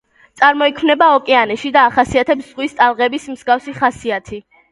[0.41, 4.43] წარმოიქმნება ოკეანეში და ახასიათებს ზღვის ტალღების მსგავსი ხასიათი.